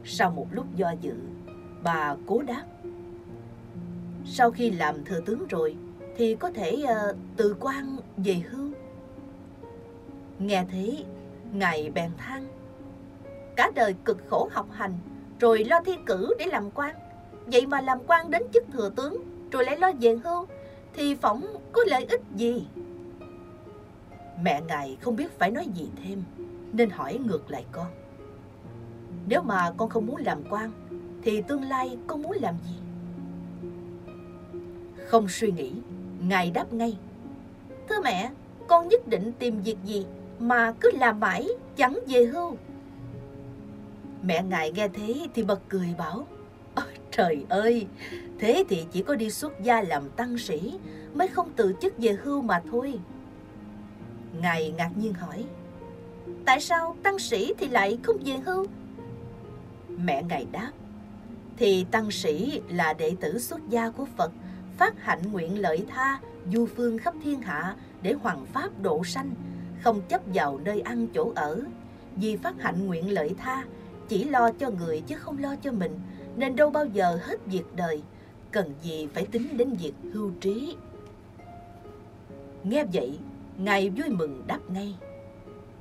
Sau 0.04 0.32
một 0.32 0.48
lúc 0.52 0.66
do 0.76 0.94
dự, 1.02 1.16
bà 1.84 2.16
cố 2.28 2.42
đáp. 2.42 2.64
Sau 4.26 4.52
khi 4.52 4.72
làm 4.72 5.04
thừa 5.06 5.22
tướng 5.22 5.48
rồi, 5.48 5.76
thì 6.18 6.36
có 6.36 6.52
thể 6.52 6.84
uh, 6.84 7.16
từ 7.38 7.56
quan 7.60 7.98
về 8.18 8.34
hưu. 8.34 8.72
Nghe 10.40 10.66
thế, 10.72 11.04
Ngài 11.54 11.90
bèn 11.90 12.12
than. 12.18 12.48
Cả 13.56 13.72
đời 13.76 13.96
cực 14.06 14.18
khổ 14.30 14.50
học 14.52 14.68
hành, 14.72 14.94
rồi 15.40 15.64
lo 15.64 15.82
thi 15.86 15.94
cử 16.06 16.34
để 16.40 16.46
làm 16.46 16.72
quan. 16.72 16.96
Vậy 17.46 17.68
mà 17.68 17.82
làm 17.82 18.00
quan 18.08 18.32
đến 18.32 18.44
chức 18.54 18.64
thừa 18.74 18.90
tướng, 18.90 19.24
rồi 19.52 19.66
lại 19.66 19.78
lo 19.78 19.92
về 20.00 20.16
hưu, 20.24 20.46
thì 20.94 21.16
phỏng 21.16 21.46
có 21.72 21.82
lợi 21.88 22.06
ích 22.06 22.22
gì? 22.36 22.68
Mẹ 24.42 24.62
Ngài 24.68 24.98
không 25.02 25.16
biết 25.16 25.40
phải 25.40 25.52
nói 25.52 25.66
gì 25.74 25.90
thêm, 26.04 26.24
nên 26.74 26.90
hỏi 26.90 27.20
ngược 27.26 27.52
lại 27.52 27.66
con. 27.72 27.88
Nếu 29.28 29.42
mà 29.42 29.72
con 29.78 29.90
không 29.90 30.06
muốn 30.06 30.16
làm 30.16 30.44
quan, 30.50 30.72
thì 31.24 31.42
tương 31.48 31.64
lai 31.64 31.98
con 32.08 32.22
muốn 32.22 32.38
làm 32.42 32.56
gì? 32.68 32.76
Không 35.08 35.30
suy 35.30 35.52
nghĩ, 35.52 35.72
Ngài 36.22 36.52
đáp 36.52 36.74
ngay. 36.74 36.98
Thưa 37.90 38.02
mẹ, 38.04 38.32
con 38.68 38.88
nhất 38.88 39.08
định 39.08 39.32
tìm 39.40 39.62
việc 39.62 39.78
gì 39.86 40.06
mà 40.40 40.74
cứ 40.80 40.92
làm 40.94 41.20
mãi 41.20 41.48
chẳng 41.76 42.00
về 42.08 42.26
hưu. 42.26 42.56
Mẹ 44.24 44.44
Ngài 44.44 44.72
nghe 44.72 44.88
thế 44.88 45.28
thì 45.34 45.44
bật 45.44 45.60
cười 45.70 45.96
bảo. 45.98 46.28
Ôi 46.76 46.86
trời 47.12 47.46
ơi, 47.50 47.88
thế 48.40 48.64
thì 48.70 48.86
chỉ 48.92 49.04
có 49.04 49.16
đi 49.16 49.30
xuất 49.30 49.64
gia 49.64 49.82
làm 49.82 50.10
tăng 50.10 50.38
sĩ 50.38 50.74
mới 51.14 51.28
không 51.28 51.50
từ 51.56 51.74
chức 51.82 51.94
về 51.98 52.18
hưu 52.24 52.42
mà 52.42 52.62
thôi. 52.72 53.00
Ngài 54.42 54.72
ngạc 54.72 54.92
nhiên 54.96 55.14
hỏi. 55.14 55.46
Tại 56.46 56.60
sao 56.60 56.96
tăng 57.04 57.20
sĩ 57.20 57.54
thì 57.58 57.68
lại 57.68 58.00
không 58.04 58.18
về 58.26 58.34
hưu? 58.46 58.66
Mẹ 59.88 60.24
Ngài 60.24 60.46
đáp. 60.52 60.72
Thì 61.62 61.86
tăng 61.92 62.12
sĩ 62.12 62.62
là 62.70 62.94
đệ 62.94 63.16
tử 63.20 63.40
xuất 63.40 63.70
gia 63.70 63.90
của 63.90 64.06
Phật 64.18 64.32
phát 64.78 65.04
hạnh 65.04 65.32
nguyện 65.32 65.62
lợi 65.62 65.86
tha, 65.90 66.20
du 66.54 66.66
phương 66.66 66.98
khắp 66.98 67.14
thiên 67.24 67.42
hạ 67.42 67.76
để 68.02 68.14
hoàng 68.14 68.46
pháp 68.46 68.82
độ 68.82 69.04
sanh, 69.04 69.32
không 69.82 70.02
chấp 70.02 70.22
vào 70.34 70.60
nơi 70.64 70.82
ăn 70.82 71.08
chỗ 71.14 71.32
ở. 71.36 71.62
Vì 72.16 72.38
phát 72.38 72.62
hạnh 72.62 72.88
nguyện 72.88 73.14
lợi 73.14 73.36
tha, 73.38 73.66
chỉ 74.08 74.24
lo 74.24 74.52
cho 74.52 74.70
người 74.70 75.02
chứ 75.08 75.16
không 75.16 75.38
lo 75.42 75.56
cho 75.64 75.72
mình, 75.72 76.00
nên 76.36 76.56
đâu 76.56 76.70
bao 76.70 76.86
giờ 76.86 77.20
hết 77.24 77.46
việc 77.46 77.66
đời, 77.76 78.02
cần 78.52 78.74
gì 78.82 79.08
phải 79.14 79.26
tính 79.26 79.58
đến 79.58 79.76
việc 79.76 79.94
hưu 80.14 80.32
trí. 80.42 80.76
Nghe 82.64 82.86
vậy, 82.94 83.20
Ngài 83.58 83.90
vui 83.90 84.10
mừng 84.10 84.44
đáp 84.48 84.60
ngay. 84.68 84.96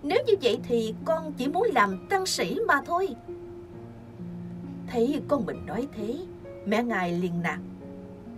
Nếu 0.03 0.19
như 0.27 0.35
vậy 0.43 0.59
thì 0.69 0.95
con 1.05 1.33
chỉ 1.33 1.49
muốn 1.49 1.67
làm 1.75 2.07
tăng 2.11 2.27
sĩ 2.27 2.59
mà 2.67 2.81
thôi. 2.87 3.09
Thấy 4.91 5.21
con 5.29 5.47
mình 5.47 5.67
nói 5.67 5.89
thế, 5.97 6.17
mẹ 6.67 6.83
Ngài 6.83 7.13
liền 7.13 7.43
nạt. 7.43 7.59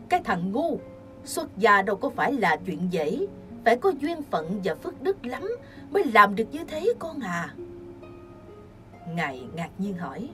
Cái 0.08 0.20
thằng 0.24 0.52
ngu, 0.52 0.78
xuất 1.24 1.58
gia 1.58 1.82
đâu 1.82 1.96
có 1.96 2.10
phải 2.10 2.32
là 2.32 2.56
chuyện 2.66 2.88
dễ, 2.90 3.26
phải 3.64 3.76
có 3.76 3.92
duyên 4.00 4.22
phận 4.22 4.60
và 4.64 4.74
phước 4.74 5.02
đức 5.02 5.26
lắm 5.26 5.56
mới 5.90 6.04
làm 6.04 6.36
được 6.36 6.44
như 6.52 6.64
thế 6.64 6.92
con 6.98 7.20
à. 7.20 7.54
Ngài 9.08 9.42
ngạc 9.54 9.70
nhiên 9.78 9.94
hỏi, 9.94 10.28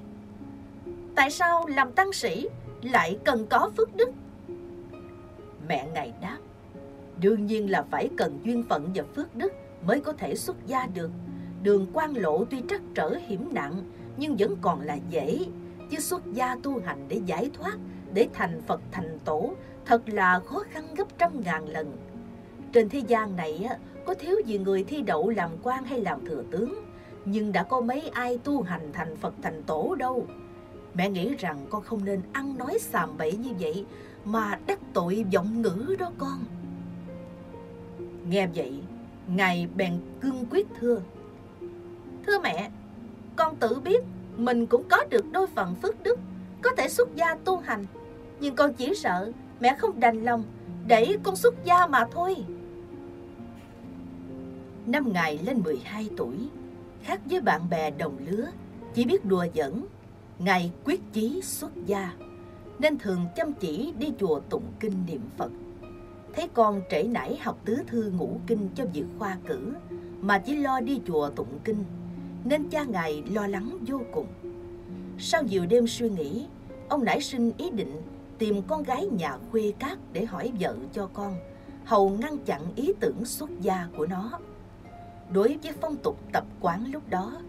tại 1.15 1.31
sao 1.31 1.67
làm 1.67 1.93
tăng 1.93 2.13
sĩ 2.13 2.49
lại 2.83 3.19
cần 3.25 3.47
có 3.51 3.71
phước 3.77 3.97
đức? 3.97 4.11
Mẹ 5.69 5.89
Ngài 5.95 6.13
đáp, 6.21 6.39
đương 7.21 7.47
nhiên 7.47 7.71
là 7.71 7.85
phải 7.91 8.09
cần 8.17 8.41
duyên 8.45 8.65
phận 8.69 8.91
và 8.95 9.05
phước 9.17 9.37
đức 9.37 9.53
mới 9.87 10.01
có 10.01 10.13
thể 10.13 10.35
xuất 10.35 10.57
gia 10.67 10.87
được. 10.87 11.11
Đường 11.63 11.87
quan 11.93 12.17
lộ 12.17 12.45
tuy 12.45 12.63
trắc 12.69 12.81
trở 12.95 13.15
hiểm 13.27 13.49
nặng 13.53 13.83
nhưng 14.17 14.37
vẫn 14.39 14.57
còn 14.61 14.81
là 14.81 14.99
dễ, 15.11 15.47
chứ 15.91 15.99
xuất 15.99 16.23
gia 16.33 16.57
tu 16.63 16.81
hành 16.81 17.05
để 17.09 17.21
giải 17.27 17.51
thoát 17.55 17.77
để 18.13 18.29
thành 18.33 18.61
Phật 18.67 18.81
thành 18.93 19.19
Tổ 19.25 19.55
thật 19.87 20.09
là 20.09 20.41
khó 20.41 20.63
khăn 20.71 20.95
gấp 20.95 21.19
trăm 21.19 21.41
ngàn 21.45 21.69
lần. 21.69 21.97
Trên 22.73 22.89
thế 22.89 22.99
gian 22.99 23.37
này 23.37 23.69
có 24.07 24.15
thiếu 24.15 24.37
gì 24.47 24.59
người 24.59 24.85
thi 24.85 25.03
đậu 25.03 25.29
làm 25.29 25.51
quan 25.63 25.85
hay 25.85 26.01
làm 26.01 26.27
thừa 26.27 26.43
tướng, 26.51 26.75
nhưng 27.25 27.53
đã 27.53 27.63
có 27.63 27.81
mấy 27.81 28.09
ai 28.09 28.39
tu 28.39 28.63
hành 28.63 28.91
thành 28.93 29.17
Phật 29.17 29.35
thành 29.43 29.63
Tổ 29.63 29.95
đâu. 29.95 30.27
Mẹ 30.95 31.11
nghĩ 31.11 31.35
rằng 31.39 31.67
con 31.71 31.83
không 31.83 32.05
nên 32.05 32.23
ăn 32.33 32.59
nói 32.59 32.79
xàm 32.81 33.17
bậy 33.17 33.33
như 33.33 33.51
vậy 33.61 33.85
mà 34.25 34.59
đắc 34.67 34.79
tội 34.93 35.25
giọng 35.31 35.63
ngữ 35.63 35.97
đó 35.99 36.13
con. 36.19 36.45
Nghe 38.29 38.47
vậy, 38.55 38.83
Ngài 39.29 39.69
bèn 39.77 40.01
cương 40.21 40.45
quyết 40.51 40.67
thưa. 40.81 41.01
Thưa 42.27 42.41
mẹ, 42.41 42.71
con 43.37 43.57
tự 43.57 43.81
biết 43.81 44.05
mình 44.39 44.67
cũng 44.67 44.83
có 44.89 45.05
được 45.11 45.25
đôi 45.33 45.47
phận 45.47 45.75
phước 45.75 46.03
đức, 46.03 46.19
có 46.63 46.71
thể 46.77 46.89
xuất 46.89 47.17
gia 47.17 47.35
tu 47.35 47.57
hành 47.57 47.87
nhưng 48.41 48.55
con 48.55 48.73
chỉ 48.73 48.95
sợ 48.95 49.33
mẹ 49.61 49.77
không 49.79 50.01
đành 50.01 50.25
lòng 50.25 50.45
để 50.87 51.17
con 51.23 51.37
xuất 51.37 51.55
gia 51.65 51.87
mà 51.87 52.05
thôi. 52.13 52.37
Năm 54.87 55.13
ngày 55.13 55.39
lên 55.47 55.61
12 55.65 56.11
tuổi, 56.17 56.37
khác 57.03 57.21
với 57.25 57.41
bạn 57.41 57.71
bè 57.71 57.91
đồng 57.91 58.17
lứa, 58.27 58.47
chỉ 58.95 59.05
biết 59.05 59.25
đùa 59.25 59.47
giỡn, 59.55 59.85
Ngài 60.39 60.73
quyết 60.85 61.01
chí 61.13 61.41
xuất 61.43 61.71
gia, 61.87 62.13
nên 62.79 62.99
thường 62.99 63.27
chăm 63.37 63.53
chỉ 63.53 63.93
đi 63.99 64.13
chùa 64.21 64.41
tụng 64.41 64.73
kinh 64.81 65.07
niệm 65.07 65.21
Phật. 65.37 65.51
Thấy 66.35 66.49
con 66.55 66.83
trễ 66.91 67.03
nải 67.03 67.37
học 67.37 67.59
tứ 67.65 67.79
thư 67.87 68.11
ngũ 68.11 68.41
kinh 68.47 68.69
cho 68.75 68.85
việc 68.93 69.05
khoa 69.19 69.37
cử, 69.47 69.73
mà 70.21 70.39
chỉ 70.39 70.57
lo 70.57 70.81
đi 70.81 71.01
chùa 71.07 71.31
tụng 71.31 71.59
kinh, 71.65 71.85
nên 72.45 72.69
cha 72.69 72.85
Ngài 72.85 73.23
lo 73.31 73.47
lắng 73.47 73.79
vô 73.87 74.01
cùng. 74.13 74.27
Sau 75.19 75.43
nhiều 75.43 75.67
đêm 75.67 75.87
suy 75.87 76.09
nghĩ, 76.09 76.47
ông 76.89 77.05
nảy 77.05 77.21
sinh 77.21 77.53
ý 77.59 77.71
định 77.71 78.03
tìm 78.39 78.63
con 78.63 78.83
gái 78.83 79.07
nhà 79.07 79.37
khuê 79.51 79.73
cát 79.79 79.99
để 80.13 80.25
hỏi 80.25 80.53
vợ 80.61 80.77
cho 80.93 81.09
con, 81.13 81.35
hầu 81.85 82.11
ngăn 82.11 82.39
chặn 82.39 82.63
ý 82.77 82.93
tưởng 83.01 83.25
xuất 83.25 83.51
gia 83.61 83.89
của 83.97 84.07
nó. 84.07 84.39
Đối 85.33 85.59
với 85.63 85.73
phong 85.81 85.97
tục 85.97 86.19
tập 86.33 86.45
quán 86.61 86.93
lúc 86.93 87.03
đó, 87.11 87.41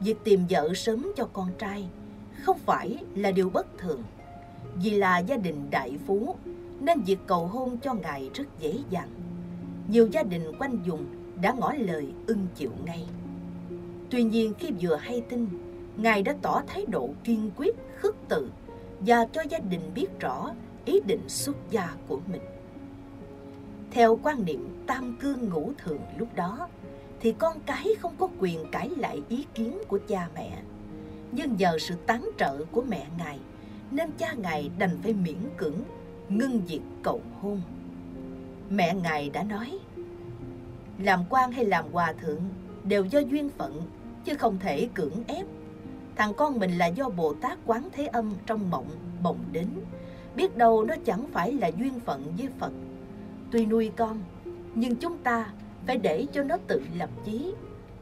việc 0.00 0.16
tìm 0.24 0.46
vợ 0.50 0.74
sớm 0.74 1.12
cho 1.16 1.28
con 1.32 1.48
trai 1.58 1.88
không 2.42 2.58
phải 2.58 2.96
là 3.14 3.30
điều 3.30 3.50
bất 3.50 3.78
thường. 3.78 4.02
Vì 4.74 4.90
là 4.90 5.18
gia 5.18 5.36
đình 5.36 5.70
đại 5.70 5.98
phú 6.06 6.36
nên 6.80 7.00
việc 7.00 7.18
cầu 7.26 7.46
hôn 7.46 7.78
cho 7.78 7.94
ngài 7.94 8.30
rất 8.34 8.44
dễ 8.60 8.74
dàng. 8.90 9.08
Nhiều 9.88 10.08
gia 10.12 10.22
đình 10.22 10.52
quanh 10.58 10.78
vùng 10.86 11.06
đã 11.42 11.54
ngỏ 11.58 11.72
lời 11.72 12.06
ưng 12.26 12.46
chịu 12.54 12.70
ngay. 12.84 13.06
Tuy 14.10 14.22
nhiên 14.22 14.54
khi 14.58 14.70
vừa 14.80 14.96
hay 14.96 15.22
tin, 15.28 15.46
ngài 15.96 16.22
đã 16.22 16.34
tỏ 16.42 16.62
thái 16.66 16.86
độ 16.86 17.10
kiên 17.24 17.50
quyết, 17.56 17.76
khước 17.96 18.16
từ 18.28 18.50
và 19.00 19.26
cho 19.32 19.42
gia 19.50 19.58
đình 19.58 19.80
biết 19.94 20.06
rõ 20.20 20.50
ý 20.84 21.00
định 21.06 21.28
xuất 21.28 21.56
gia 21.70 21.94
của 22.08 22.20
mình. 22.32 22.42
Theo 23.90 24.18
quan 24.22 24.44
niệm 24.44 24.84
tam 24.86 25.16
cương 25.20 25.48
ngũ 25.48 25.72
thường 25.78 26.00
lúc 26.18 26.28
đó, 26.34 26.68
thì 27.20 27.34
con 27.38 27.60
cái 27.66 27.86
không 28.00 28.14
có 28.18 28.28
quyền 28.38 28.64
cãi 28.72 28.90
lại 28.96 29.22
ý 29.28 29.46
kiến 29.54 29.78
của 29.88 29.98
cha 30.08 30.28
mẹ. 30.34 30.62
Nhưng 31.32 31.56
nhờ 31.56 31.78
sự 31.78 31.94
tán 32.06 32.30
trợ 32.38 32.64
của 32.72 32.82
mẹ 32.82 33.06
ngài, 33.18 33.38
nên 33.90 34.10
cha 34.18 34.32
ngài 34.32 34.70
đành 34.78 34.98
phải 35.02 35.12
miễn 35.12 35.38
cưỡng 35.56 35.80
ngưng 36.28 36.60
việc 36.60 36.80
cầu 37.02 37.20
hôn. 37.40 37.60
Mẹ 38.70 38.94
ngài 38.94 39.30
đã 39.30 39.42
nói, 39.42 39.78
làm 40.98 41.24
quan 41.30 41.52
hay 41.52 41.64
làm 41.64 41.84
hòa 41.92 42.12
thượng 42.12 42.42
đều 42.88 43.04
do 43.04 43.18
duyên 43.18 43.48
phận, 43.48 43.82
chứ 44.24 44.34
không 44.34 44.58
thể 44.58 44.88
cưỡng 44.94 45.24
ép 45.26 45.46
Thằng 46.18 46.34
con 46.34 46.58
mình 46.58 46.78
là 46.78 46.86
do 46.86 47.08
Bồ 47.08 47.34
Tát 47.34 47.58
Quán 47.66 47.88
Thế 47.92 48.06
Âm 48.06 48.32
trong 48.46 48.70
mộng 48.70 48.86
bồng 49.22 49.38
đến. 49.52 49.68
Biết 50.36 50.56
đâu 50.56 50.84
nó 50.84 50.94
chẳng 51.04 51.24
phải 51.32 51.52
là 51.52 51.68
duyên 51.68 52.00
phận 52.00 52.32
với 52.38 52.48
Phật. 52.58 52.72
Tuy 53.50 53.66
nuôi 53.66 53.90
con, 53.96 54.20
nhưng 54.74 54.96
chúng 54.96 55.18
ta 55.18 55.52
phải 55.86 55.96
để 55.96 56.26
cho 56.32 56.42
nó 56.42 56.56
tự 56.66 56.82
lập 56.98 57.10
chí. 57.24 57.54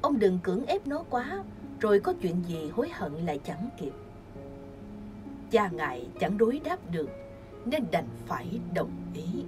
Ông 0.02 0.18
đừng 0.18 0.38
cưỡng 0.42 0.66
ép 0.66 0.86
nó 0.86 1.04
quá, 1.10 1.44
rồi 1.80 2.00
có 2.00 2.12
chuyện 2.22 2.42
gì 2.48 2.68
hối 2.68 2.88
hận 2.92 3.12
lại 3.12 3.40
chẳng 3.44 3.68
kịp. 3.80 3.92
Cha 5.50 5.68
ngài 5.72 6.06
chẳng 6.20 6.38
đối 6.38 6.60
đáp 6.64 6.78
được, 6.90 7.10
nên 7.64 7.84
đành 7.90 8.08
phải 8.26 8.60
đồng 8.74 8.90
ý. 9.14 9.44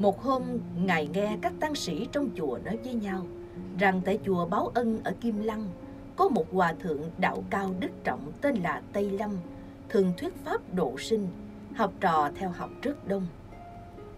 Một 0.00 0.22
hôm, 0.22 0.42
Ngài 0.84 1.08
nghe 1.08 1.38
các 1.42 1.52
tăng 1.60 1.74
sĩ 1.74 2.08
trong 2.12 2.30
chùa 2.36 2.58
nói 2.64 2.76
với 2.84 2.94
nhau 2.94 3.26
rằng 3.78 4.00
tại 4.04 4.18
chùa 4.26 4.46
Báo 4.46 4.70
Ân 4.74 5.00
ở 5.04 5.12
Kim 5.20 5.42
Lăng 5.42 5.68
có 6.16 6.28
một 6.28 6.52
hòa 6.52 6.74
thượng 6.80 7.02
đạo 7.18 7.44
cao 7.50 7.74
đức 7.80 7.88
trọng 8.04 8.32
tên 8.40 8.54
là 8.54 8.82
Tây 8.92 9.10
Lâm, 9.10 9.30
thường 9.88 10.12
thuyết 10.16 10.34
pháp 10.44 10.74
độ 10.74 10.98
sinh, 10.98 11.28
học 11.74 11.92
trò 12.00 12.30
theo 12.34 12.50
học 12.50 12.70
rất 12.82 13.08
đông. 13.08 13.26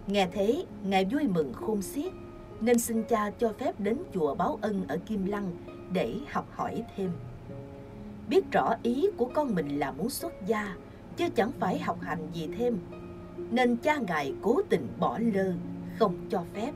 Nghe 0.07 0.29
thế, 0.33 0.65
Ngài 0.85 1.05
vui 1.05 1.29
mừng 1.29 1.53
khôn 1.53 1.83
xiết, 1.83 2.13
nên 2.61 2.79
xin 2.79 3.03
cha 3.03 3.31
cho 3.39 3.53
phép 3.59 3.81
đến 3.81 3.99
chùa 4.15 4.35
Báo 4.35 4.59
Ân 4.61 4.85
ở 4.89 4.99
Kim 5.07 5.27
Lăng 5.27 5.51
để 5.93 6.15
học 6.31 6.47
hỏi 6.53 6.85
thêm. 6.97 7.11
Biết 8.29 8.53
rõ 8.53 8.75
ý 8.83 9.07
của 9.17 9.31
con 9.35 9.55
mình 9.55 9.79
là 9.79 9.93
muốn 9.93 10.11
xuất 10.11 10.33
gia, 10.47 10.77
chứ 11.17 11.29
chẳng 11.35 11.53
phải 11.61 11.79
học 11.79 11.99
hành 12.01 12.29
gì 12.33 12.49
thêm. 12.59 12.79
nên 13.51 13.77
cha 13.77 13.99
ngài 14.09 14.35
cố 14.43 14.61
tình 14.69 14.89
bỏ 14.99 15.19
lơ, 15.19 15.53
không 16.03 16.17
cho 16.31 16.45
phép. 16.55 16.73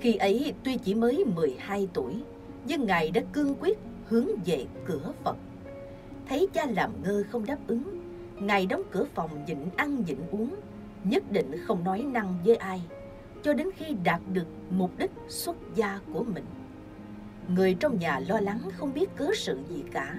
Khi 0.00 0.14
ấy 0.14 0.54
tuy 0.64 0.76
chỉ 0.76 0.94
mới 0.94 1.24
12 1.24 1.88
tuổi, 1.94 2.14
nhưng 2.64 2.86
ngài 2.86 3.10
đã 3.10 3.20
cương 3.32 3.54
quyết 3.60 3.78
hướng 4.08 4.26
về 4.46 4.66
cửa 4.86 5.12
Phật. 5.24 5.36
Thấy 6.28 6.48
cha 6.52 6.66
làm 6.66 6.90
ngơ 7.02 7.24
không 7.30 7.46
đáp 7.46 7.58
ứng, 7.66 7.82
ngài 8.40 8.66
đóng 8.66 8.82
cửa 8.90 9.04
phòng 9.14 9.30
nhịn 9.46 9.58
ăn 9.76 10.04
nhịn 10.04 10.18
uống, 10.30 10.54
nhất 11.04 11.32
định 11.32 11.52
không 11.66 11.84
nói 11.84 12.02
năng 12.02 12.38
với 12.44 12.56
ai, 12.56 12.82
cho 13.42 13.52
đến 13.52 13.68
khi 13.76 13.96
đạt 14.04 14.20
được 14.32 14.46
mục 14.70 14.90
đích 14.98 15.10
xuất 15.28 15.56
gia 15.74 16.00
của 16.12 16.24
mình. 16.34 16.44
Người 17.48 17.74
trong 17.80 17.98
nhà 17.98 18.20
lo 18.28 18.40
lắng 18.40 18.60
không 18.76 18.94
biết 18.94 19.16
cớ 19.16 19.30
sự 19.34 19.58
gì 19.68 19.84
cả. 19.92 20.16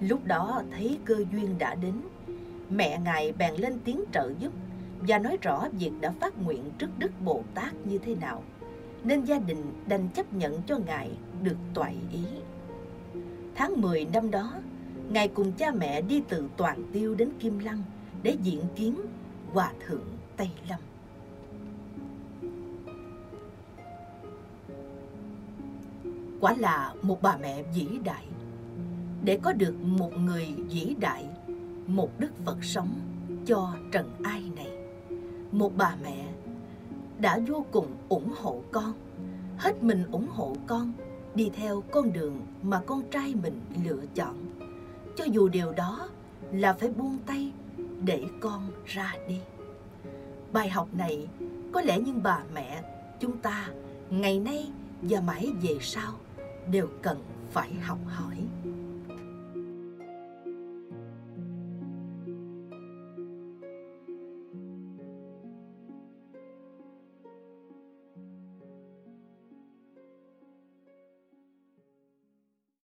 Lúc 0.00 0.24
đó 0.24 0.62
thấy 0.70 0.98
cơ 1.04 1.16
duyên 1.32 1.58
đã 1.58 1.74
đến, 1.74 1.94
mẹ 2.70 3.00
ngài 3.04 3.32
bèn 3.32 3.54
lên 3.54 3.78
tiếng 3.84 4.04
trợ 4.12 4.32
giúp 4.38 4.52
và 5.00 5.18
nói 5.18 5.38
rõ 5.42 5.68
việc 5.72 5.92
đã 6.00 6.10
phát 6.20 6.42
nguyện 6.42 6.70
trước 6.78 6.88
Đức 6.98 7.10
Bồ 7.24 7.42
Tát 7.54 7.74
như 7.86 7.98
thế 7.98 8.14
nào, 8.14 8.42
nên 9.04 9.24
gia 9.24 9.38
đình 9.38 9.72
đành 9.86 10.08
chấp 10.14 10.32
nhận 10.32 10.62
cho 10.66 10.78
ngài 10.86 11.10
được 11.42 11.56
toại 11.74 11.96
ý. 12.12 12.24
Tháng 13.54 13.80
10 13.80 14.06
năm 14.12 14.30
đó, 14.30 14.52
ngài 15.10 15.28
cùng 15.28 15.52
cha 15.52 15.70
mẹ 15.70 16.00
đi 16.00 16.22
từ 16.28 16.48
Toàn 16.56 16.84
Tiêu 16.92 17.14
đến 17.14 17.30
Kim 17.40 17.58
Lăng 17.58 17.82
để 18.22 18.36
diện 18.42 18.60
kiến 18.76 18.94
Hòa 19.52 19.72
Thượng 19.86 20.06
Tây 20.36 20.48
Lâm. 20.68 20.80
Quả 26.40 26.54
là 26.58 26.94
một 27.02 27.22
bà 27.22 27.36
mẹ 27.36 27.62
vĩ 27.74 27.88
đại. 28.04 28.24
Để 29.24 29.38
có 29.42 29.52
được 29.52 29.74
một 29.80 30.10
người 30.12 30.46
vĩ 30.70 30.94
đại, 31.00 31.26
một 31.86 32.10
đức 32.18 32.30
Phật 32.44 32.64
sống 32.64 32.88
cho 33.46 33.76
trần 33.92 34.10
ai 34.22 34.42
này. 34.56 34.73
Một 35.54 35.72
bà 35.76 35.96
mẹ 36.02 36.26
đã 37.18 37.38
vô 37.48 37.64
cùng 37.72 37.86
ủng 38.08 38.34
hộ 38.42 38.62
con, 38.72 38.92
hết 39.56 39.82
mình 39.82 40.04
ủng 40.12 40.26
hộ 40.30 40.56
con 40.66 40.92
đi 41.34 41.50
theo 41.56 41.80
con 41.80 42.12
đường 42.12 42.40
mà 42.62 42.80
con 42.86 43.02
trai 43.10 43.34
mình 43.42 43.60
lựa 43.84 44.02
chọn. 44.14 44.36
Cho 45.16 45.24
dù 45.24 45.48
điều 45.48 45.72
đó 45.72 46.08
là 46.52 46.72
phải 46.72 46.88
buông 46.88 47.18
tay 47.26 47.52
để 48.04 48.24
con 48.40 48.70
ra 48.86 49.14
đi. 49.28 49.40
Bài 50.52 50.68
học 50.68 50.88
này 50.92 51.28
có 51.72 51.80
lẽ 51.80 52.00
những 52.00 52.22
bà 52.22 52.42
mẹ 52.54 52.82
chúng 53.20 53.38
ta 53.38 53.68
ngày 54.10 54.38
nay 54.38 54.72
và 55.02 55.20
mãi 55.20 55.52
về 55.62 55.78
sau 55.80 56.12
đều 56.70 56.88
cần 57.02 57.18
phải 57.50 57.74
học 57.74 57.98
hỏi 58.06 58.36